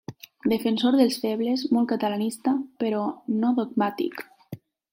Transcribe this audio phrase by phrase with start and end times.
[0.53, 2.55] Defensor dels febles, molt catalanista,
[2.85, 3.05] però
[3.43, 4.27] no dogmàtic.